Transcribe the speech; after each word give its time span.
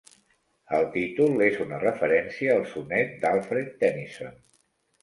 El 0.77 0.87
títol 0.95 1.43
és 1.49 1.61
una 1.67 1.81
referència 1.83 2.57
al 2.57 2.67
sonet 2.73 3.17
d'Alfred 3.23 3.73
Tennyson. 3.85 4.39